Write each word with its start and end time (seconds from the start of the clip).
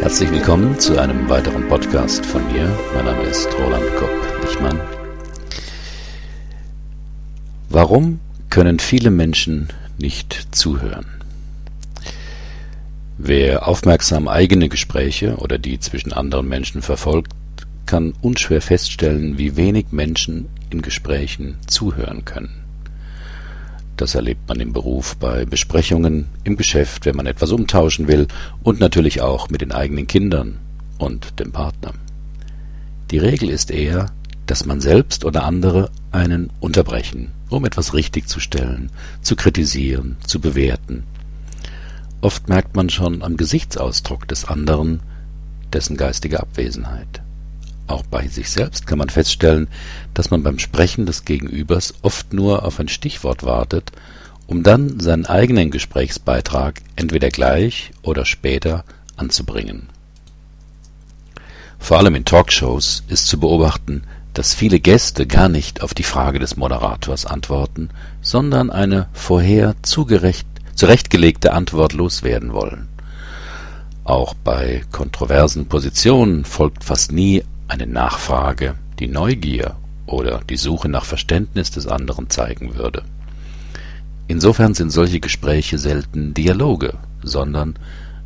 Herzlich 0.00 0.30
willkommen 0.32 0.80
zu 0.80 0.98
einem 0.98 1.28
weiteren 1.28 1.68
Podcast 1.68 2.24
von 2.24 2.42
mir. 2.50 2.74
Mein 2.94 3.04
Name 3.04 3.22
ist 3.24 3.46
Roland 3.58 3.84
Kopp-Lichmann. 3.96 4.80
Warum 7.68 8.18
können 8.48 8.78
viele 8.78 9.10
Menschen 9.10 9.68
nicht 9.98 10.48
zuhören? 10.52 11.04
Wer 13.18 13.68
aufmerksam 13.68 14.26
eigene 14.26 14.70
Gespräche 14.70 15.36
oder 15.36 15.58
die 15.58 15.78
zwischen 15.78 16.14
anderen 16.14 16.48
Menschen 16.48 16.80
verfolgt, 16.80 17.32
kann 17.84 18.14
unschwer 18.22 18.62
feststellen, 18.62 19.36
wie 19.36 19.56
wenig 19.56 19.88
Menschen 19.90 20.48
in 20.70 20.80
Gesprächen 20.80 21.58
zuhören 21.66 22.24
können. 22.24 22.69
Das 24.00 24.14
erlebt 24.14 24.48
man 24.48 24.60
im 24.60 24.72
Beruf, 24.72 25.14
bei 25.16 25.44
Besprechungen, 25.44 26.28
im 26.42 26.56
Geschäft, 26.56 27.04
wenn 27.04 27.16
man 27.16 27.26
etwas 27.26 27.50
umtauschen 27.52 28.08
will 28.08 28.28
und 28.62 28.80
natürlich 28.80 29.20
auch 29.20 29.50
mit 29.50 29.60
den 29.60 29.72
eigenen 29.72 30.06
Kindern 30.06 30.56
und 30.96 31.38
dem 31.38 31.52
Partner. 31.52 31.92
Die 33.10 33.18
Regel 33.18 33.50
ist 33.50 33.70
eher, 33.70 34.06
dass 34.46 34.64
man 34.64 34.80
selbst 34.80 35.26
oder 35.26 35.44
andere 35.44 35.90
einen 36.12 36.48
unterbrechen, 36.60 37.32
um 37.50 37.66
etwas 37.66 37.92
richtigzustellen, 37.92 38.90
zu 39.20 39.36
kritisieren, 39.36 40.16
zu 40.26 40.40
bewerten. 40.40 41.02
Oft 42.22 42.48
merkt 42.48 42.74
man 42.76 42.88
schon 42.88 43.22
am 43.22 43.36
Gesichtsausdruck 43.36 44.26
des 44.26 44.46
anderen 44.46 45.00
dessen 45.74 45.98
geistige 45.98 46.40
Abwesenheit. 46.40 47.20
Auch 47.90 48.04
bei 48.04 48.28
sich 48.28 48.50
selbst 48.50 48.86
kann 48.86 48.98
man 48.98 49.08
feststellen, 49.08 49.66
dass 50.14 50.30
man 50.30 50.44
beim 50.44 50.60
Sprechen 50.60 51.06
des 51.06 51.24
Gegenübers 51.24 51.94
oft 52.02 52.32
nur 52.32 52.64
auf 52.64 52.78
ein 52.78 52.86
Stichwort 52.86 53.42
wartet, 53.42 53.90
um 54.46 54.62
dann 54.62 55.00
seinen 55.00 55.26
eigenen 55.26 55.72
Gesprächsbeitrag 55.72 56.82
entweder 56.94 57.30
gleich 57.30 57.90
oder 58.02 58.24
später 58.24 58.84
anzubringen. 59.16 59.88
Vor 61.80 61.98
allem 61.98 62.14
in 62.14 62.24
Talkshows 62.24 63.02
ist 63.08 63.26
zu 63.26 63.40
beobachten, 63.40 64.04
dass 64.34 64.54
viele 64.54 64.78
Gäste 64.78 65.26
gar 65.26 65.48
nicht 65.48 65.82
auf 65.82 65.92
die 65.92 66.04
Frage 66.04 66.38
des 66.38 66.56
Moderators 66.56 67.26
antworten, 67.26 67.90
sondern 68.22 68.70
eine 68.70 69.08
vorher 69.12 69.74
zurechtgelegte 69.82 71.52
Antwort 71.52 71.92
loswerden 71.92 72.52
wollen. 72.52 72.86
Auch 74.04 74.34
bei 74.34 74.84
kontroversen 74.92 75.66
Positionen 75.66 76.44
folgt 76.44 76.84
fast 76.84 77.10
nie 77.10 77.42
eine 77.70 77.86
Nachfrage, 77.86 78.74
die 78.98 79.06
Neugier 79.06 79.76
oder 80.06 80.40
die 80.48 80.56
Suche 80.56 80.88
nach 80.88 81.04
Verständnis 81.04 81.70
des 81.70 81.86
anderen 81.86 82.28
zeigen 82.28 82.74
würde. 82.74 83.04
Insofern 84.26 84.74
sind 84.74 84.90
solche 84.90 85.20
Gespräche 85.20 85.78
selten 85.78 86.34
Dialoge, 86.34 86.94
sondern 87.22 87.78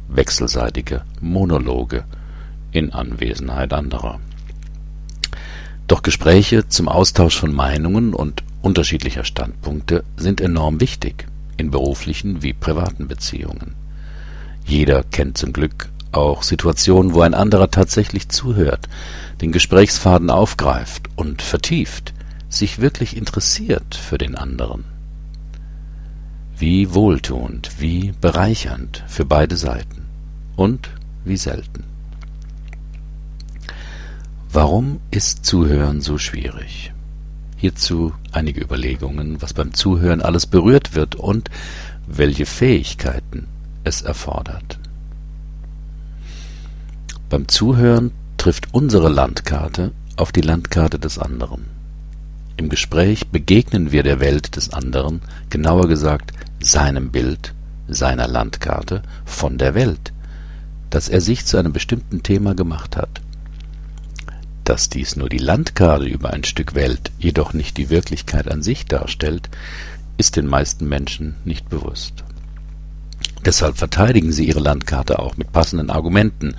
wechselseitige 0.08 1.02
Monologe 1.20 2.04
in 2.72 2.92
Anwesenheit 2.92 3.72
anderer. 3.72 4.18
Doch 5.86 6.02
Gespräche 6.02 6.68
zum 6.68 6.88
Austausch 6.88 7.38
von 7.38 7.52
Meinungen 7.52 8.14
und 8.14 8.42
unterschiedlicher 8.62 9.24
Standpunkte 9.24 10.04
sind 10.16 10.40
enorm 10.40 10.80
wichtig 10.80 11.26
in 11.58 11.70
beruflichen 11.70 12.42
wie 12.42 12.54
privaten 12.54 13.08
Beziehungen. 13.08 13.74
Jeder 14.64 15.02
kennt 15.02 15.36
zum 15.36 15.52
Glück 15.52 15.90
auch 16.14 16.42
Situationen, 16.42 17.14
wo 17.14 17.22
ein 17.22 17.34
anderer 17.34 17.70
tatsächlich 17.70 18.28
zuhört, 18.28 18.88
den 19.40 19.52
Gesprächsfaden 19.52 20.30
aufgreift 20.30 21.08
und 21.16 21.42
vertieft, 21.42 22.14
sich 22.48 22.80
wirklich 22.80 23.16
interessiert 23.16 23.94
für 23.94 24.18
den 24.18 24.34
anderen. 24.36 24.84
Wie 26.56 26.94
wohltuend, 26.94 27.80
wie 27.80 28.12
bereichernd 28.20 29.02
für 29.08 29.24
beide 29.24 29.56
Seiten 29.56 30.06
und 30.56 30.90
wie 31.24 31.36
selten. 31.36 31.84
Warum 34.52 35.00
ist 35.10 35.44
Zuhören 35.44 36.00
so 36.00 36.16
schwierig? 36.16 36.92
Hierzu 37.56 38.12
einige 38.30 38.60
Überlegungen, 38.60 39.42
was 39.42 39.52
beim 39.52 39.74
Zuhören 39.74 40.22
alles 40.22 40.46
berührt 40.46 40.94
wird 40.94 41.16
und 41.16 41.50
welche 42.06 42.46
Fähigkeiten 42.46 43.48
es 43.82 44.02
erfordert. 44.02 44.78
Beim 47.34 47.48
Zuhören 47.48 48.12
trifft 48.36 48.68
unsere 48.70 49.08
Landkarte 49.08 49.90
auf 50.14 50.30
die 50.30 50.40
Landkarte 50.40 51.00
des 51.00 51.18
anderen. 51.18 51.64
Im 52.56 52.68
Gespräch 52.68 53.26
begegnen 53.26 53.90
wir 53.90 54.04
der 54.04 54.20
Welt 54.20 54.54
des 54.54 54.72
anderen, 54.72 55.20
genauer 55.50 55.88
gesagt 55.88 56.30
seinem 56.62 57.10
Bild, 57.10 57.52
seiner 57.88 58.28
Landkarte 58.28 59.02
von 59.24 59.58
der 59.58 59.74
Welt, 59.74 60.12
das 60.90 61.08
er 61.08 61.20
sich 61.20 61.44
zu 61.44 61.56
einem 61.56 61.72
bestimmten 61.72 62.22
Thema 62.22 62.54
gemacht 62.54 62.96
hat. 62.96 63.20
Dass 64.62 64.88
dies 64.88 65.16
nur 65.16 65.28
die 65.28 65.38
Landkarte 65.38 66.04
über 66.04 66.32
ein 66.32 66.44
Stück 66.44 66.76
Welt, 66.76 67.10
jedoch 67.18 67.52
nicht 67.52 67.78
die 67.78 67.90
Wirklichkeit 67.90 68.48
an 68.48 68.62
sich 68.62 68.86
darstellt, 68.86 69.50
ist 70.18 70.36
den 70.36 70.46
meisten 70.46 70.88
Menschen 70.88 71.34
nicht 71.44 71.68
bewusst. 71.68 72.22
Deshalb 73.44 73.76
verteidigen 73.76 74.32
sie 74.32 74.46
ihre 74.46 74.60
Landkarte 74.60 75.18
auch 75.18 75.36
mit 75.36 75.52
passenden 75.52 75.90
Argumenten, 75.90 76.54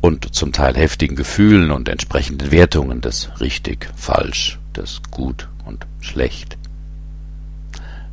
und 0.00 0.34
zum 0.34 0.52
Teil 0.52 0.76
heftigen 0.76 1.16
Gefühlen 1.16 1.70
und 1.70 1.88
entsprechenden 1.88 2.50
Wertungen 2.50 3.00
des 3.00 3.30
richtig, 3.40 3.88
falsch, 3.96 4.58
des 4.74 5.02
gut 5.10 5.48
und 5.64 5.86
schlecht. 6.00 6.56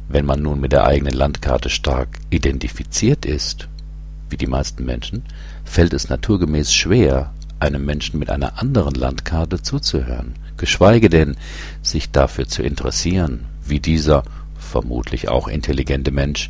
Wenn 0.09 0.25
man 0.25 0.41
nun 0.41 0.59
mit 0.59 0.71
der 0.71 0.85
eigenen 0.85 1.13
Landkarte 1.13 1.69
stark 1.69 2.09
identifiziert 2.29 3.25
ist, 3.25 3.67
wie 4.29 4.37
die 4.37 4.47
meisten 4.47 4.85
Menschen, 4.85 5.23
fällt 5.63 5.93
es 5.93 6.09
naturgemäß 6.09 6.73
schwer, 6.73 7.33
einem 7.59 7.85
Menschen 7.85 8.19
mit 8.19 8.29
einer 8.29 8.59
anderen 8.59 8.93
Landkarte 8.93 9.61
zuzuhören, 9.61 10.35
geschweige 10.57 11.09
denn 11.09 11.35
sich 11.81 12.11
dafür 12.11 12.47
zu 12.47 12.61
interessieren, 12.61 13.45
wie 13.65 13.79
dieser 13.79 14.23
vermutlich 14.57 15.29
auch 15.29 15.47
intelligente 15.47 16.11
Mensch 16.11 16.49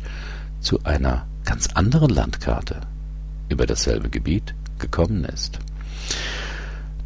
zu 0.60 0.82
einer 0.84 1.26
ganz 1.44 1.68
anderen 1.68 2.10
Landkarte 2.10 2.80
über 3.48 3.66
dasselbe 3.66 4.10
Gebiet 4.10 4.54
gekommen 4.78 5.24
ist. 5.24 5.58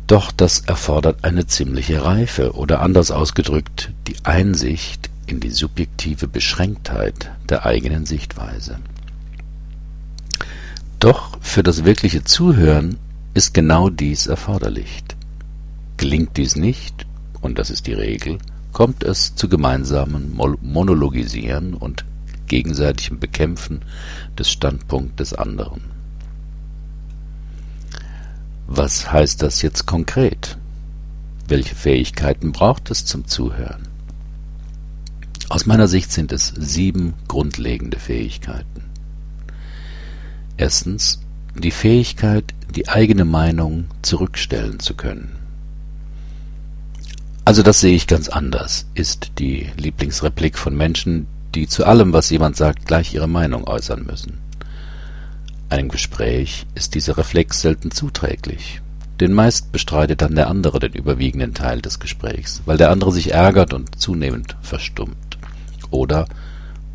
Doch 0.07 0.31
das 0.31 0.61
erfordert 0.61 1.25
eine 1.25 1.47
ziemliche 1.47 2.05
Reife 2.05 2.53
oder 2.55 2.81
anders 2.81 3.11
ausgedrückt 3.11 3.93
die 4.07 4.17
Einsicht 4.25 5.11
in 5.27 5.41
die 5.41 5.51
subjektive 5.51 6.27
Beschränktheit 6.29 7.31
der 7.49 7.65
eigenen 7.65 8.05
Sichtweise. 8.07 8.79
Doch 10.99 11.39
für 11.41 11.63
das 11.63 11.85
wirkliche 11.85 12.25
Zuhören 12.25 12.99
ist 13.35 13.55
genau 13.55 13.89
dies 13.89 14.27
erforderlich. 14.27 15.03
Gelingt 15.97 16.37
dies 16.37 16.57
nicht, 16.57 17.07
und 17.41 17.59
das 17.59 17.71
ist 17.71 17.87
die 17.87 17.95
Regel, 17.95 18.39
kommt 18.73 19.03
es 19.03 19.35
zu 19.35 19.49
gemeinsamen 19.49 20.37
Monologisieren 20.61 21.75
und 21.75 22.05
gegenseitigem 22.47 23.19
Bekämpfen 23.19 23.81
des 24.39 24.51
Standpunkts 24.51 25.17
des 25.17 25.35
anderen. 25.35 25.81
Was 28.75 29.13
heißt 29.13 29.43
das 29.43 29.61
jetzt 29.61 29.85
konkret? 29.85 30.57
Welche 31.47 31.75
Fähigkeiten 31.75 32.53
braucht 32.53 32.91
es 32.91 33.05
zum 33.05 33.27
Zuhören? 33.27 33.87
Aus 35.51 35.67
meiner 35.67 35.89
Sicht 35.89 36.11
sind 36.11 36.33
es 36.33 36.55
sieben 36.57 37.13
grundlegende 37.29 37.99
Fähigkeiten. 37.99 38.85
Erstens 40.57 41.21
die 41.55 41.71
Fähigkeit, 41.71 42.55
die 42.75 42.89
eigene 42.89 43.27
Meinung 43.27 43.89
zurückstellen 44.01 44.81
zu 44.81 44.95
können. 44.95 45.37
Also 47.45 47.63
das 47.63 47.81
sehe 47.81 47.95
ich 47.95 48.07
ganz 48.07 48.31
anders, 48.31 48.87
ist 48.95 49.33
die 49.39 49.71
Lieblingsreplik 49.77 50.57
von 50.57 50.75
Menschen, 50.75 51.27
die 51.55 51.69
zu 51.69 51.85
allem, 51.85 52.15
was 52.15 52.31
jemand 52.31 52.57
sagt, 52.57 52.87
gleich 52.87 53.13
ihre 53.13 53.29
Meinung 53.29 53.65
äußern 53.65 54.07
müssen. 54.07 54.39
Einem 55.73 55.89
Gespräch 55.89 56.67
ist 56.75 56.95
dieser 56.95 57.17
Reflex 57.17 57.63
selten 57.63 57.91
zuträglich, 57.91 58.83
denn 59.21 59.33
meist 59.33 59.73
bestreitet 59.73 60.21
dann 60.21 60.35
der 60.35 60.49
andere 60.49 60.81
den 60.81 60.93
überwiegenden 60.93 61.55
Teil 61.55 61.81
des 61.81 61.99
Gesprächs, 61.99 62.61
weil 62.67 62.77
der 62.77 62.91
andere 62.91 63.11
sich 63.11 63.33
ärgert 63.33 63.73
und 63.73 63.99
zunehmend 63.99 64.55
verstummt. 64.61 65.39
Oder 65.91 66.27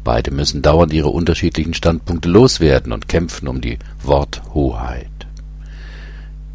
beide 0.04 0.30
müssen 0.30 0.62
dauernd 0.62 0.94
ihre 0.94 1.10
unterschiedlichen 1.10 1.74
Standpunkte 1.74 2.30
loswerden 2.30 2.92
und 2.92 3.08
kämpfen 3.08 3.48
um 3.48 3.62
die 3.62 3.80
Worthoheit. 4.04 5.26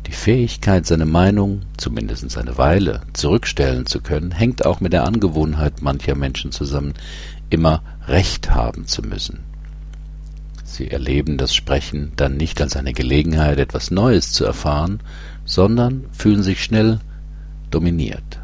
Die 0.07 0.13
Fähigkeit, 0.13 0.87
seine 0.87 1.07
Meinung, 1.07 1.63
zumindest 1.77 2.39
eine 2.39 2.57
Weile, 2.57 3.01
zurückstellen 3.15 3.87
zu 3.87 4.01
können, 4.01 4.31
hängt 4.31 4.65
auch 4.65 4.79
mit 4.79 4.93
der 4.93 5.09
Angewohnheit 5.09 5.83
mancher 5.83 6.15
Menschen 6.15 6.53
zusammen, 6.53 6.95
immer 7.51 7.83
Recht 8.07 8.53
haben 8.53 8.87
zu 8.87 9.03
müssen. 9.03 9.52
Sie 10.73 10.91
erleben 10.91 11.37
das 11.37 11.55
Sprechen 11.55 12.13
dann 12.17 12.39
nicht 12.39 12.59
als 12.63 12.77
eine 12.77 12.95
Gelegenheit, 12.95 13.59
etwas 13.59 13.91
Neues 13.91 14.33
zu 14.33 14.47
erfahren, 14.47 15.01
sondern 15.45 16.07
fühlen 16.13 16.43
sich 16.43 16.65
schnell 16.65 16.99
dominiert. 17.71 18.41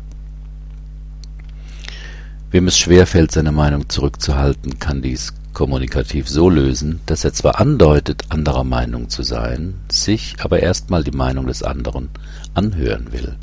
Wem 2.50 2.66
es 2.66 2.76
schwerfällt, 2.76 3.32
seine 3.32 3.50
Meinung 3.50 3.88
zurückzuhalten, 3.88 4.78
kann 4.78 5.00
dies 5.00 5.32
kommunikativ 5.54 6.28
so 6.28 6.50
lösen, 6.50 7.00
dass 7.06 7.24
er 7.24 7.32
zwar 7.32 7.58
andeutet, 7.58 8.24
anderer 8.28 8.64
Meinung 8.64 9.08
zu 9.08 9.22
sein, 9.22 9.76
sich 9.90 10.36
aber 10.40 10.60
erstmal 10.60 11.04
die 11.04 11.16
Meinung 11.16 11.46
des 11.46 11.62
anderen 11.62 12.10
anhören 12.52 13.10
will. 13.10 13.36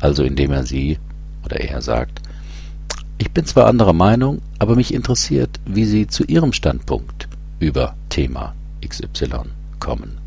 Also 0.00 0.24
indem 0.24 0.50
er 0.50 0.66
sie 0.66 0.98
oder 1.44 1.60
er 1.60 1.80
sagt, 1.80 2.22
ich 3.18 3.30
bin 3.30 3.44
zwar 3.44 3.68
anderer 3.68 3.92
Meinung, 3.92 4.42
aber 4.58 4.74
mich 4.74 4.92
interessiert, 4.92 5.60
wie 5.64 5.84
Sie 5.84 6.08
zu 6.08 6.24
Ihrem 6.24 6.52
Standpunkt 6.52 7.28
über 7.58 7.94
Thema 8.08 8.54
XY 8.86 9.50
kommen. 9.78 10.18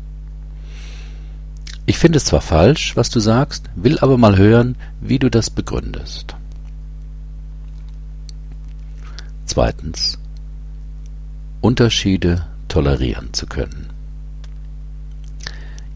Ich 1.86 1.98
finde 1.98 2.18
es 2.18 2.24
zwar 2.24 2.40
falsch, 2.40 2.96
was 2.96 3.10
du 3.10 3.20
sagst, 3.20 3.68
will 3.74 3.98
aber 3.98 4.16
mal 4.16 4.36
hören, 4.36 4.76
wie 5.00 5.18
du 5.18 5.28
das 5.28 5.50
begründest. 5.50 6.36
Zweitens. 9.46 10.18
Unterschiede 11.60 12.46
tolerieren 12.68 13.32
zu 13.32 13.46
können. 13.46 13.88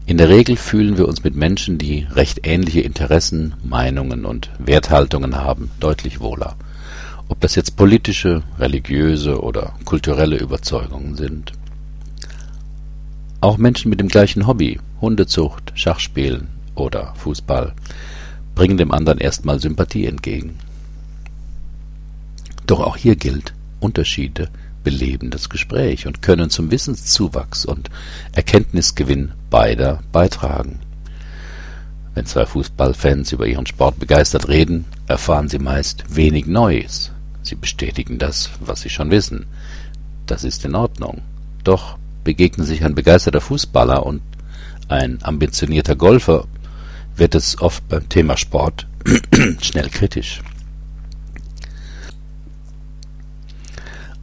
In 0.05 0.17
der 0.17 0.29
Regel 0.29 0.57
fühlen 0.57 0.97
wir 0.97 1.07
uns 1.07 1.23
mit 1.23 1.35
Menschen, 1.35 1.77
die 1.77 2.05
recht 2.11 2.45
ähnliche 2.45 2.81
Interessen, 2.81 3.55
Meinungen 3.63 4.25
und 4.25 4.51
Werthaltungen 4.59 5.35
haben, 5.35 5.71
deutlich 5.79 6.19
wohler. 6.19 6.57
Ob 7.27 7.39
das 7.41 7.55
jetzt 7.55 7.75
politische, 7.75 8.43
religiöse 8.59 9.41
oder 9.41 9.73
kulturelle 9.83 10.37
Überzeugungen 10.37 11.15
sind. 11.15 11.53
Auch 13.41 13.57
Menschen 13.57 13.89
mit 13.89 13.99
dem 13.99 14.07
gleichen 14.07 14.47
Hobby, 14.47 14.79
Hundezucht, 15.01 15.71
Schachspielen 15.75 16.47
oder 16.75 17.13
Fußball, 17.15 17.73
bringen 18.53 18.77
dem 18.77 18.91
anderen 18.91 19.19
erstmal 19.19 19.59
Sympathie 19.59 20.05
entgegen. 20.05 20.57
Doch 22.65 22.79
auch 22.79 22.97
hier 22.97 23.15
gilt, 23.15 23.53
Unterschiede 23.79 24.49
beleben 24.83 25.31
das 25.31 25.49
Gespräch 25.49 26.07
und 26.07 26.21
können 26.21 26.49
zum 26.49 26.71
Wissenszuwachs 26.71 27.65
und 27.65 27.89
Erkenntnisgewinn 28.33 29.31
beider 29.49 30.01
beitragen. 30.11 30.79
Wenn 32.13 32.25
zwei 32.25 32.45
Fußballfans 32.45 33.33
über 33.33 33.45
ihren 33.45 33.65
Sport 33.65 33.99
begeistert 33.99 34.47
reden, 34.47 34.85
erfahren 35.07 35.49
sie 35.49 35.59
meist 35.59 36.15
wenig 36.15 36.45
Neues. 36.45 37.11
Sie 37.45 37.55
bestätigen 37.55 38.17
das, 38.17 38.49
was 38.59 38.81
sie 38.81 38.89
schon 38.89 39.11
wissen. 39.11 39.45
Das 40.25 40.43
ist 40.43 40.65
in 40.65 40.73
Ordnung. 40.73 41.21
Doch 41.63 41.97
begegnen 42.23 42.65
sich 42.65 42.83
ein 42.83 42.95
begeisterter 42.95 43.39
Fußballer 43.39 44.03
und 44.03 44.21
ein 44.87 45.19
ambitionierter 45.21 45.95
Golfer, 45.95 46.45
wird 47.15 47.35
es 47.35 47.61
oft 47.61 47.87
beim 47.87 48.09
Thema 48.09 48.35
Sport 48.35 48.87
schnell 49.61 49.89
kritisch. 49.89 50.41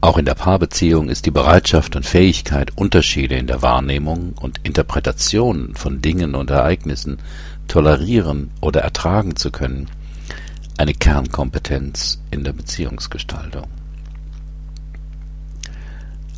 Auch 0.00 0.18
in 0.18 0.24
der 0.24 0.34
Paarbeziehung 0.34 1.08
ist 1.08 1.26
die 1.26 1.30
Bereitschaft 1.30 1.94
und 1.94 2.04
Fähigkeit, 2.04 2.76
Unterschiede 2.76 3.36
in 3.36 3.46
der 3.46 3.62
Wahrnehmung 3.62 4.32
und 4.32 4.58
Interpretation 4.64 5.76
von 5.76 6.02
Dingen 6.02 6.34
und 6.34 6.50
Ereignissen 6.50 7.18
tolerieren 7.68 8.50
oder 8.60 8.80
ertragen 8.80 9.36
zu 9.36 9.52
können, 9.52 9.88
eine 10.78 10.94
Kernkompetenz 10.94 12.20
in 12.30 12.44
der 12.44 12.52
Beziehungsgestaltung. 12.52 13.68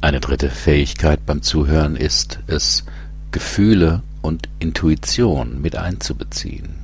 Eine 0.01 0.21
dritte 0.21 0.51
Fähigkeit 0.51 1.25
beim 1.25 1.43
Zuhören 1.43 1.97
ist 1.97 2.41
es, 2.47 2.85
Gefühle 3.31 4.03
und 4.21 4.49
Intuition 4.59 5.63
mit 5.63 5.77
einzubeziehen. 5.77 6.75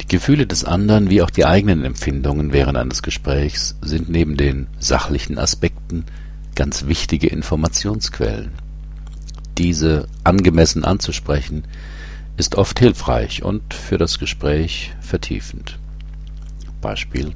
Die 0.00 0.06
Gefühle 0.06 0.46
des 0.46 0.64
anderen 0.64 1.10
wie 1.10 1.22
auch 1.22 1.30
die 1.30 1.46
eigenen 1.46 1.84
Empfindungen 1.84 2.52
während 2.52 2.76
eines 2.76 3.02
Gesprächs 3.02 3.76
sind 3.80 4.08
neben 4.08 4.36
den 4.36 4.66
sachlichen 4.78 5.38
Aspekten 5.38 6.04
ganz 6.54 6.86
wichtige 6.86 7.28
Informationsquellen. 7.28 8.52
Diese 9.56 10.06
angemessen 10.24 10.84
anzusprechen, 10.84 11.64
ist 12.38 12.54
oft 12.54 12.78
hilfreich 12.78 13.42
und 13.42 13.74
für 13.74 13.98
das 13.98 14.20
Gespräch 14.20 14.94
vertiefend. 15.00 15.76
Beispiel. 16.80 17.32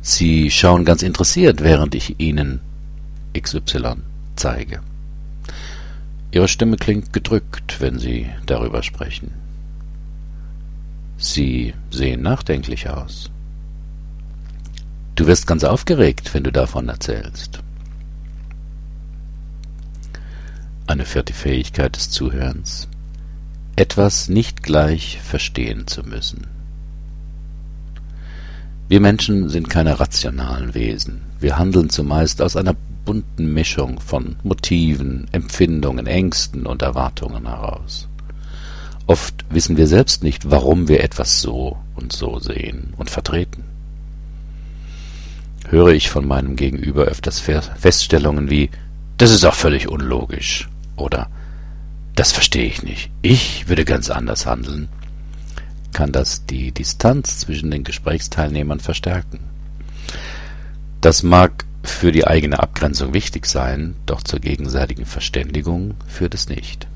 Sie 0.00 0.52
schauen 0.52 0.84
ganz 0.84 1.02
interessiert, 1.02 1.60
während 1.60 1.96
ich 1.96 2.20
Ihnen 2.20 2.60
XY 3.36 3.96
zeige. 4.36 4.80
Ihre 6.30 6.46
Stimme 6.46 6.76
klingt 6.76 7.12
gedrückt, 7.12 7.80
wenn 7.80 7.98
Sie 7.98 8.30
darüber 8.46 8.84
sprechen. 8.84 9.32
Sie 11.18 11.74
sehen 11.90 12.22
nachdenklich 12.22 12.88
aus. 12.88 13.30
Du 15.16 15.26
wirst 15.26 15.48
ganz 15.48 15.64
aufgeregt, 15.64 16.32
wenn 16.34 16.44
du 16.44 16.52
davon 16.52 16.88
erzählst. 16.88 17.58
Eine 20.86 21.04
vierte 21.04 21.32
Fähigkeit 21.32 21.96
des 21.96 22.10
Zuhörens 22.10 22.88
etwas 23.76 24.28
nicht 24.28 24.62
gleich 24.62 25.20
verstehen 25.22 25.86
zu 25.86 26.02
müssen. 26.02 26.46
Wir 28.88 29.00
Menschen 29.00 29.48
sind 29.48 29.70
keine 29.70 30.00
rationalen 30.00 30.74
Wesen. 30.74 31.22
Wir 31.38 31.58
handeln 31.58 31.90
zumeist 31.90 32.42
aus 32.42 32.56
einer 32.56 32.74
bunten 33.04 33.52
Mischung 33.52 34.00
von 34.00 34.36
Motiven, 34.42 35.28
Empfindungen, 35.32 36.06
Ängsten 36.06 36.66
und 36.66 36.82
Erwartungen 36.82 37.46
heraus. 37.46 38.08
Oft 39.06 39.44
wissen 39.50 39.76
wir 39.76 39.86
selbst 39.86 40.22
nicht, 40.22 40.50
warum 40.50 40.88
wir 40.88 41.02
etwas 41.02 41.40
so 41.40 41.76
und 41.96 42.12
so 42.12 42.38
sehen 42.38 42.94
und 42.96 43.10
vertreten. 43.10 43.64
Höre 45.68 45.92
ich 45.92 46.10
von 46.10 46.26
meinem 46.26 46.56
Gegenüber 46.56 47.04
öfters 47.04 47.40
Feststellungen 47.40 48.50
wie 48.50 48.70
Das 49.18 49.30
ist 49.30 49.44
auch 49.44 49.54
völlig 49.54 49.88
unlogisch 49.88 50.68
oder 50.96 51.28
das 52.20 52.32
verstehe 52.32 52.66
ich 52.66 52.82
nicht. 52.82 53.10
Ich 53.22 53.66
würde 53.70 53.86
ganz 53.86 54.10
anders 54.10 54.44
handeln. 54.44 54.90
Kann 55.94 56.12
das 56.12 56.44
die 56.44 56.70
Distanz 56.70 57.38
zwischen 57.38 57.70
den 57.70 57.82
Gesprächsteilnehmern 57.82 58.78
verstärken? 58.78 59.40
Das 61.00 61.22
mag 61.22 61.64
für 61.82 62.12
die 62.12 62.26
eigene 62.26 62.58
Abgrenzung 62.58 63.14
wichtig 63.14 63.46
sein, 63.46 63.96
doch 64.04 64.22
zur 64.22 64.38
gegenseitigen 64.38 65.06
Verständigung 65.06 65.94
führt 66.08 66.34
es 66.34 66.50
nicht. 66.50 66.86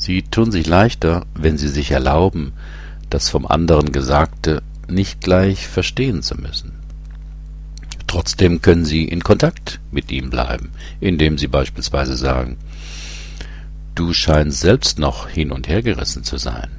Sie 0.00 0.22
tun 0.22 0.50
sich 0.50 0.66
leichter, 0.66 1.24
wenn 1.36 1.56
sie 1.56 1.68
sich 1.68 1.92
erlauben, 1.92 2.50
das 3.10 3.28
vom 3.28 3.46
anderen 3.46 3.92
Gesagte 3.92 4.60
nicht 4.88 5.20
gleich 5.20 5.68
verstehen 5.68 6.24
zu 6.24 6.34
müssen. 6.34 6.72
Trotzdem 8.08 8.60
können 8.60 8.84
sie 8.84 9.04
in 9.04 9.22
Kontakt 9.22 9.78
mit 9.92 10.10
ihm 10.10 10.30
bleiben, 10.30 10.70
indem 10.98 11.38
sie 11.38 11.46
beispielsweise 11.46 12.16
sagen, 12.16 12.56
Du 14.00 14.14
scheinst 14.14 14.60
selbst 14.60 14.98
noch 14.98 15.28
hin 15.28 15.52
und 15.52 15.68
her 15.68 15.82
gerissen 15.82 16.24
zu 16.24 16.38
sein. 16.38 16.70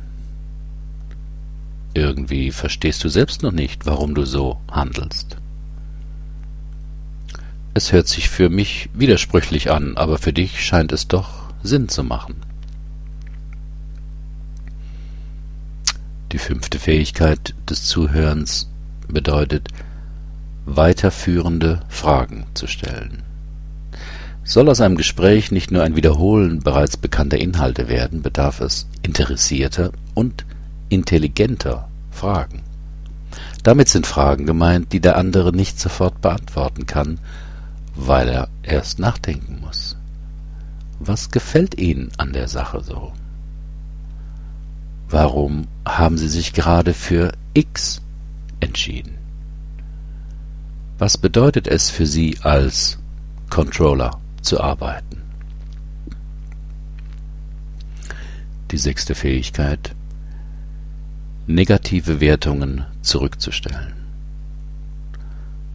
Irgendwie 1.93 2.51
verstehst 2.51 3.03
du 3.03 3.09
selbst 3.09 3.43
noch 3.43 3.51
nicht, 3.51 3.85
warum 3.85 4.15
du 4.15 4.25
so 4.25 4.59
handelst. 4.71 5.37
Es 7.75 7.91
hört 7.91 8.07
sich 8.07 8.27
für 8.27 8.49
mich 8.49 8.89
widersprüchlich 8.95 9.69
an, 9.69 9.97
aber 9.97 10.17
für 10.17 10.33
dich 10.33 10.65
scheint 10.65 10.91
es 10.93 11.07
doch 11.07 11.53
Sinn 11.61 11.89
zu 11.89 12.03
machen. 12.03 12.37
Die 16.31 16.39
fünfte 16.39 16.79
Fähigkeit 16.79 17.53
des 17.69 17.83
Zuhörens 17.83 18.67
bedeutet, 19.07 19.67
weiterführende 20.65 21.81
Fragen 21.87 22.47
zu 22.55 22.65
stellen. 22.65 23.21
Soll 24.43 24.69
aus 24.69 24.81
einem 24.81 24.97
Gespräch 24.97 25.51
nicht 25.51 25.71
nur 25.71 25.83
ein 25.83 25.95
Wiederholen 25.95 26.59
bereits 26.59 26.97
bekannter 26.97 27.37
Inhalte 27.37 27.87
werden, 27.87 28.21
bedarf 28.21 28.59
es 28.59 28.87
interessierter 29.03 29.91
und 30.15 30.45
intelligenter 30.89 31.87
Fragen. 32.09 32.63
Damit 33.63 33.87
sind 33.89 34.07
Fragen 34.07 34.45
gemeint, 34.45 34.91
die 34.93 34.99
der 34.99 35.17
andere 35.17 35.55
nicht 35.55 35.79
sofort 35.79 36.21
beantworten 36.21 36.87
kann, 36.87 37.19
weil 37.95 38.27
er 38.29 38.49
erst 38.63 38.99
nachdenken 38.99 39.59
muss. 39.61 39.95
Was 40.99 41.29
gefällt 41.29 41.79
Ihnen 41.79 42.11
an 42.17 42.33
der 42.33 42.47
Sache 42.47 42.81
so? 42.81 43.13
Warum 45.09 45.67
haben 45.85 46.17
Sie 46.17 46.29
sich 46.29 46.53
gerade 46.53 46.93
für 46.93 47.31
X 47.53 48.01
entschieden? 48.59 49.17
Was 50.97 51.17
bedeutet 51.17 51.67
es 51.67 51.89
für 51.89 52.05
Sie 52.05 52.37
als 52.41 52.97
Controller 53.49 54.20
zu 54.41 54.61
arbeiten. 54.61 55.21
Die 58.71 58.77
sechste 58.77 59.15
Fähigkeit, 59.15 59.93
negative 61.47 62.21
Wertungen 62.21 62.85
zurückzustellen. 63.01 63.93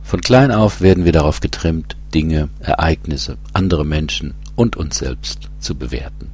Von 0.03 0.21
klein 0.21 0.53
auf 0.53 0.81
werden 0.81 1.05
wir 1.05 1.13
darauf 1.13 1.41
getrimmt, 1.41 1.97
Dinge, 2.15 2.49
Ereignisse, 2.61 3.37
andere 3.53 3.85
Menschen 3.85 4.35
und 4.55 4.77
uns 4.77 4.99
selbst 4.99 5.51
zu 5.59 5.75
bewerten. 5.75 6.31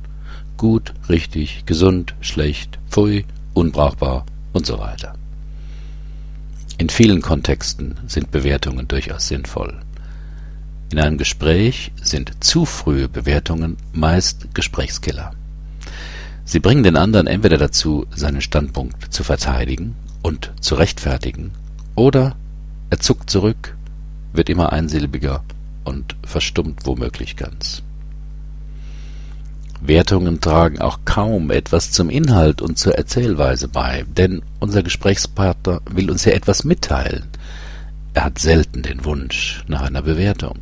Gut, 0.56 0.92
richtig, 1.08 1.64
gesund, 1.66 2.14
schlecht, 2.20 2.78
pfui, 2.90 3.24
unbrauchbar 3.54 4.26
und 4.52 4.66
so 4.66 4.78
weiter. 4.78 5.14
In 6.78 6.88
vielen 6.88 7.22
Kontexten 7.22 7.96
sind 8.06 8.30
Bewertungen 8.30 8.86
durchaus 8.88 9.28
sinnvoll. 9.28 9.80
In 10.92 10.98
einem 10.98 11.16
Gespräch 11.16 11.90
sind 12.02 12.44
zu 12.44 12.66
frühe 12.66 13.08
Bewertungen 13.08 13.78
meist 13.94 14.54
Gesprächskiller. 14.54 15.30
Sie 16.44 16.60
bringen 16.60 16.82
den 16.82 16.98
anderen 16.98 17.26
entweder 17.26 17.56
dazu, 17.56 18.04
seinen 18.14 18.42
Standpunkt 18.42 19.10
zu 19.10 19.24
verteidigen 19.24 19.96
und 20.20 20.52
zu 20.60 20.74
rechtfertigen, 20.74 21.52
oder 21.94 22.36
er 22.90 23.00
zuckt 23.00 23.30
zurück, 23.30 23.74
wird 24.34 24.50
immer 24.50 24.74
einsilbiger 24.74 25.42
und 25.84 26.14
verstummt 26.26 26.84
womöglich 26.84 27.36
ganz. 27.36 27.82
Wertungen 29.80 30.42
tragen 30.42 30.78
auch 30.82 30.98
kaum 31.06 31.50
etwas 31.50 31.90
zum 31.90 32.10
Inhalt 32.10 32.60
und 32.60 32.76
zur 32.76 32.96
Erzählweise 32.96 33.66
bei, 33.66 34.04
denn 34.14 34.42
unser 34.60 34.82
Gesprächspartner 34.82 35.80
will 35.90 36.10
uns 36.10 36.26
ja 36.26 36.32
etwas 36.32 36.64
mitteilen. 36.64 37.28
Er 38.12 38.24
hat 38.24 38.38
selten 38.38 38.82
den 38.82 39.06
Wunsch 39.06 39.64
nach 39.68 39.80
einer 39.80 40.02
Bewertung. 40.02 40.58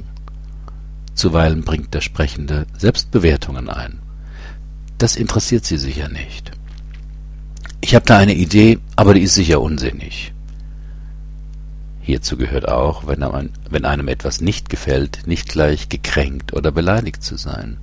Zuweilen 1.20 1.64
bringt 1.64 1.92
der 1.92 2.00
Sprechende 2.00 2.64
selbst 2.78 3.10
Bewertungen 3.10 3.68
ein. 3.68 3.98
Das 4.96 5.16
interessiert 5.16 5.66
Sie 5.66 5.76
sicher 5.76 6.08
nicht. 6.08 6.50
Ich 7.82 7.94
habe 7.94 8.06
da 8.06 8.16
eine 8.16 8.32
Idee, 8.32 8.78
aber 8.96 9.12
die 9.12 9.20
ist 9.20 9.34
sicher 9.34 9.60
unsinnig. 9.60 10.32
Hierzu 12.00 12.38
gehört 12.38 12.70
auch, 12.70 13.06
wenn 13.06 13.22
einem, 13.22 13.50
wenn 13.68 13.84
einem 13.84 14.08
etwas 14.08 14.40
nicht 14.40 14.70
gefällt, 14.70 15.26
nicht 15.26 15.50
gleich 15.50 15.90
gekränkt 15.90 16.54
oder 16.54 16.72
beleidigt 16.72 17.22
zu 17.22 17.36
sein. 17.36 17.76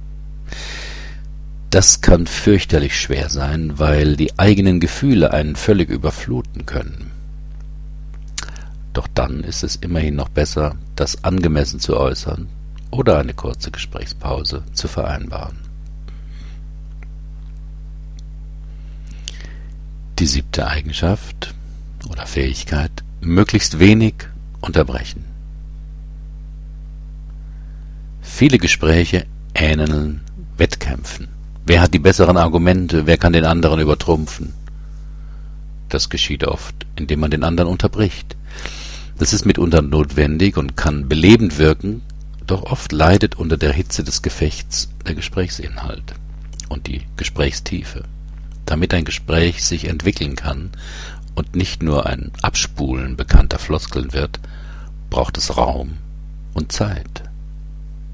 Das 1.70 2.02
kann 2.02 2.26
fürchterlich 2.26 3.00
schwer 3.00 3.30
sein, 3.30 3.78
weil 3.78 4.16
die 4.16 4.40
eigenen 4.40 4.80
Gefühle 4.80 5.32
einen 5.32 5.56
völlig 5.56 5.92
überfluten 5.92 6.66
können. 6.66 7.12
Doch 8.94 9.08
dann 9.14 9.42
ist 9.44 9.64
es 9.64 9.76
immerhin 9.76 10.16
noch 10.16 10.30
besser, 10.30 10.76
das 10.96 11.24
angemessen 11.24 11.80
zu 11.80 11.98
äußern 11.98 12.50
oder 12.92 13.20
eine 13.20 13.34
kurze 13.34 13.72
Gesprächspause 13.72 14.64
zu 14.74 14.88
vereinbaren. 14.88 15.58
Die 20.20 20.26
siebte 20.26 20.68
Eigenschaft 20.68 21.54
oder 22.10 22.26
Fähigkeit, 22.26 23.04
möglichst 23.22 23.80
wenig 23.80 24.16
unterbrechen. 24.62 25.26
Viele 28.22 28.58
Gespräche 28.58 29.26
ähneln 29.54 30.22
Wettkämpfen. 30.58 31.28
Wer 31.66 31.82
hat 31.82 31.94
die 31.94 32.00
besseren 32.00 32.38
Argumente? 32.38 33.06
Wer 33.06 33.18
kann 33.18 33.34
den 33.34 33.46
anderen 33.46 33.80
übertrumpfen? 33.80 34.54
Das 35.90 36.10
geschieht 36.10 36.46
oft, 36.46 36.86
indem 36.96 37.20
man 37.20 37.32
den 37.32 37.44
anderen 37.44 37.70
unterbricht. 37.70 38.36
Das 39.18 39.34
ist 39.34 39.46
mitunter 39.46 39.82
notwendig 39.82 40.58
und 40.58 40.78
kann 40.78 41.08
belebend 41.08 41.58
wirken, 41.58 42.02
doch 42.48 42.64
oft 42.64 42.92
leidet 42.92 43.36
unter 43.36 43.58
der 43.58 43.74
Hitze 43.74 44.04
des 44.04 44.22
Gefechts 44.22 44.90
der 45.06 45.16
Gesprächsinhalt 45.16 46.16
und 46.70 46.88
die 46.88 47.06
Gesprächstiefe. 47.18 48.04
Damit 48.66 48.94
ein 48.94 49.06
Gespräch 49.06 49.64
sich 49.64 49.88
entwickeln 49.88 50.36
kann 50.36 50.72
und 51.36 51.56
nicht 51.56 51.84
nur 51.84 52.06
ein 52.06 52.32
Abspulen 52.42 53.16
bekannter 53.16 53.60
Floskeln 53.60 54.14
wird, 54.14 54.40
braucht 55.10 55.38
es 55.38 55.56
Raum 55.58 55.98
und 56.54 56.72
Zeit. 56.72 57.24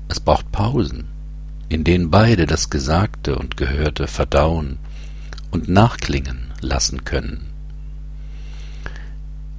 Es 0.10 0.20
braucht 0.20 0.52
Pausen, 0.52 1.06
in 1.70 1.84
denen 1.84 2.12
beide 2.12 2.46
das 2.46 2.70
Gesagte 2.70 3.38
und 3.38 3.58
Gehörte 3.58 4.08
verdauen 4.08 4.78
und 5.52 5.70
nachklingen 5.70 6.52
lassen 6.62 7.06
können. 7.06 7.50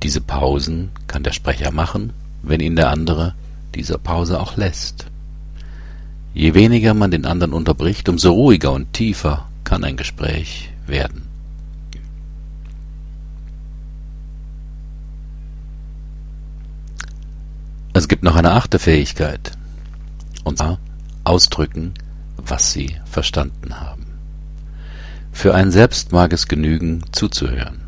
Diese 0.02 0.20
Pausen 0.20 0.90
kann 1.06 1.22
der 1.22 1.32
Sprecher 1.32 1.70
machen, 1.70 2.12
wenn 2.42 2.60
ihn 2.60 2.76
der 2.76 2.90
andere 2.90 3.34
dieser 3.74 3.98
Pause 3.98 4.40
auch 4.40 4.56
lässt. 4.56 5.06
Je 6.32 6.54
weniger 6.54 6.94
man 6.94 7.10
den 7.10 7.26
anderen 7.26 7.52
unterbricht, 7.52 8.08
umso 8.08 8.32
ruhiger 8.32 8.72
und 8.72 8.92
tiefer 8.92 9.46
kann 9.64 9.84
ein 9.84 9.96
Gespräch 9.96 10.70
werden. 10.86 11.22
Es 17.92 18.08
gibt 18.08 18.24
noch 18.24 18.34
eine 18.34 18.52
achte 18.52 18.80
Fähigkeit, 18.80 19.52
und 20.42 20.58
zwar 20.58 20.78
ausdrücken, 21.22 21.94
was 22.36 22.72
sie 22.72 22.96
verstanden 23.04 23.80
haben. 23.80 24.06
Für 25.30 25.54
einen 25.54 25.70
selbst 25.70 26.10
mag 26.10 26.32
es 26.32 26.48
genügen, 26.48 27.04
zuzuhören. 27.12 27.80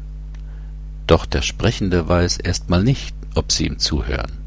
Doch 1.09 1.26
der 1.26 1.43
Sprechende 1.43 2.09
weiß 2.09 2.38
erstmal 2.38 2.85
nicht, 2.85 3.16
ob 3.35 3.50
sie 3.50 3.66
ihm 3.66 3.78
zuhören. 3.78 4.45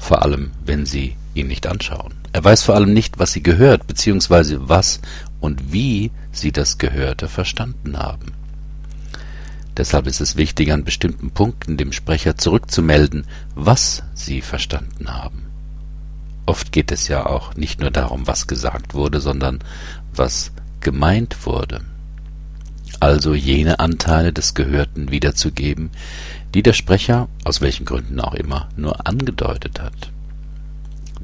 Vor 0.00 0.22
allem, 0.22 0.50
wenn 0.64 0.86
sie 0.86 1.16
ihn 1.34 1.48
nicht 1.48 1.66
anschauen. 1.66 2.14
Er 2.32 2.44
weiß 2.44 2.62
vor 2.62 2.74
allem 2.74 2.92
nicht, 2.92 3.18
was 3.18 3.32
sie 3.32 3.42
gehört, 3.42 3.86
beziehungsweise 3.86 4.68
was 4.68 5.00
und 5.40 5.72
wie 5.72 6.10
sie 6.32 6.52
das 6.52 6.78
Gehörte 6.78 7.28
verstanden 7.28 7.98
haben. 7.98 8.32
Deshalb 9.76 10.06
ist 10.06 10.20
es 10.20 10.36
wichtig, 10.36 10.72
an 10.72 10.84
bestimmten 10.84 11.30
Punkten 11.30 11.76
dem 11.76 11.92
Sprecher 11.92 12.36
zurückzumelden, 12.36 13.26
was 13.54 14.04
sie 14.14 14.40
verstanden 14.40 15.12
haben. 15.12 15.46
Oft 16.46 16.72
geht 16.72 16.92
es 16.92 17.08
ja 17.08 17.26
auch 17.26 17.54
nicht 17.54 17.80
nur 17.80 17.90
darum, 17.90 18.26
was 18.26 18.46
gesagt 18.46 18.94
wurde, 18.94 19.20
sondern 19.20 19.60
was 20.14 20.52
gemeint 20.80 21.46
wurde. 21.46 21.80
Also 23.04 23.34
jene 23.34 23.80
Anteile 23.80 24.32
des 24.32 24.54
Gehörten 24.54 25.10
wiederzugeben, 25.10 25.90
die 26.54 26.62
der 26.62 26.72
Sprecher, 26.72 27.28
aus 27.44 27.60
welchen 27.60 27.84
Gründen 27.84 28.18
auch 28.18 28.32
immer, 28.32 28.70
nur 28.76 29.06
angedeutet 29.06 29.78
hat. 29.78 30.10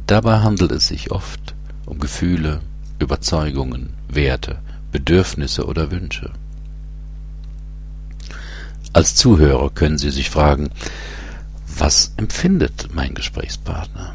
Dabei 0.06 0.40
handelt 0.40 0.72
es 0.72 0.88
sich 0.88 1.10
oft 1.10 1.54
um 1.86 1.98
Gefühle, 1.98 2.60
Überzeugungen, 2.98 3.94
Werte, 4.10 4.58
Bedürfnisse 4.92 5.64
oder 5.64 5.90
Wünsche. 5.90 6.32
Als 8.92 9.14
Zuhörer 9.14 9.70
können 9.70 9.96
Sie 9.96 10.10
sich 10.10 10.28
fragen, 10.28 10.68
was 11.78 12.12
empfindet 12.18 12.90
mein 12.92 13.14
Gesprächspartner? 13.14 14.14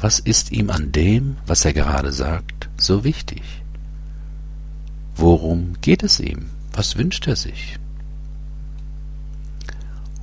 Was 0.00 0.20
ist 0.20 0.52
ihm 0.52 0.70
an 0.70 0.92
dem, 0.92 1.38
was 1.44 1.64
er 1.64 1.72
gerade 1.72 2.12
sagt, 2.12 2.68
so 2.76 3.02
wichtig? 3.02 3.42
Worum 5.20 5.74
geht 5.82 6.02
es 6.02 6.18
ihm? 6.18 6.46
Was 6.72 6.96
wünscht 6.96 7.26
er 7.26 7.36
sich? 7.36 7.78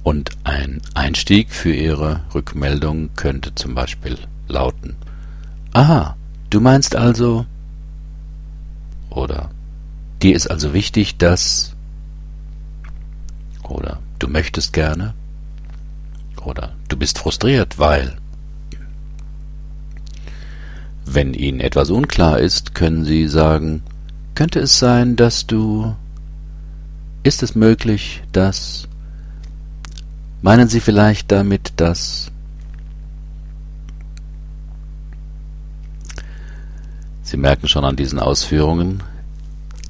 Und 0.02 0.32
ein 0.44 0.82
Einstieg 0.96 1.52
für 1.52 1.72
Ihre 1.72 2.22
Rückmeldung 2.34 3.12
könnte 3.16 3.54
zum 3.54 3.76
Beispiel 3.76 4.18
lauten, 4.48 4.96
Aha, 5.72 6.18
du 6.50 6.60
meinst 6.62 6.96
also, 6.96 7.46
oder 9.12 9.52
dir 10.24 10.36
ist 10.36 10.48
also 10.48 10.74
wichtig, 10.74 11.18
dass, 11.18 11.76
oder 13.62 14.00
du 14.18 14.28
möchtest 14.28 14.74
gerne, 14.74 15.14
oder 16.44 16.74
du 16.88 16.98
bist 16.98 17.20
frustriert, 17.20 17.78
weil, 17.78 18.18
wenn 21.06 21.36
Ihnen 21.36 21.60
etwas 21.60 21.92
unklar 21.92 22.40
ist, 22.40 22.74
können 22.74 23.06
Sie 23.06 23.28
sagen, 23.28 23.84
könnte 24.38 24.60
es 24.60 24.78
sein, 24.78 25.16
dass 25.16 25.48
du... 25.48 25.96
Ist 27.24 27.42
es 27.42 27.56
möglich, 27.56 28.22
dass... 28.32 28.88
Meinen 30.44 30.68
Sie 30.68 30.80
vielleicht 30.80 31.32
damit, 31.32 31.74
dass... 31.78 32.32
Sie 37.24 37.38
merken 37.38 37.68
schon 37.68 37.84
an 37.84 37.96
diesen 37.96 38.20
Ausführungen, 38.20 39.02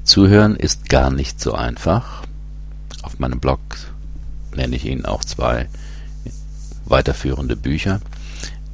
Zuhören 0.02 0.56
ist 0.56 0.88
gar 0.88 1.10
nicht 1.10 1.38
so 1.40 1.52
einfach. 1.52 2.22
Auf 3.02 3.18
meinem 3.18 3.40
Blog 3.40 3.60
nenne 4.56 4.74
ich 4.76 4.86
Ihnen 4.86 5.04
auch 5.04 5.22
zwei 5.22 5.68
weiterführende 6.86 7.54
Bücher 7.54 8.00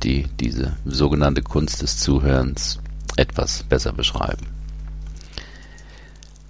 die 0.05 0.29
diese 0.39 0.77
sogenannte 0.85 1.43
Kunst 1.43 1.83
des 1.83 1.99
Zuhörens 1.99 2.79
etwas 3.17 3.63
besser 3.65 3.93
beschreiben. 3.93 4.54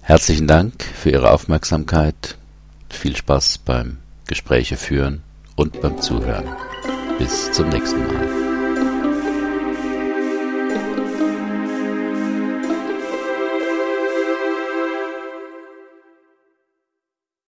Herzlichen 0.07 0.45
Dank 0.45 0.83
für 0.83 1.09
Ihre 1.09 1.31
Aufmerksamkeit. 1.31 2.37
Viel 2.91 3.15
Spaß 3.15 3.57
beim 3.57 3.97
Gespräche 4.27 4.77
führen 4.77 5.23
und 5.55 5.81
beim 5.81 5.99
Zuhören. 5.99 6.45
Bis 7.17 7.51
zum 7.51 7.69
nächsten 7.69 8.05
Mal. 8.05 8.44